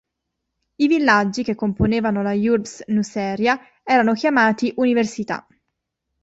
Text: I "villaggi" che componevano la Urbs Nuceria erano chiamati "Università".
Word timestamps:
I 0.77 0.87
"villaggi" 0.87 1.43
che 1.43 1.53
componevano 1.53 2.23
la 2.23 2.33
Urbs 2.33 2.85
Nuceria 2.87 3.59
erano 3.83 4.13
chiamati 4.13 4.73
"Università". 4.77 5.45